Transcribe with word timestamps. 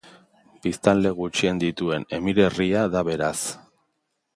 Biztanle 0.65 1.11
gutxien 1.19 1.61
dituen 1.65 2.09
emirerria 2.21 2.91
da 2.97 3.09
beraz. 3.13 3.39